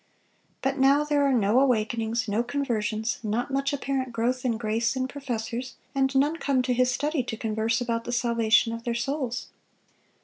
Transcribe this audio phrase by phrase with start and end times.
[0.63, 5.07] But now there are no awakenings, no conversions, not much apparent growth in grace in
[5.07, 9.49] professors, and none come to his study to converse about the salvation of their souls.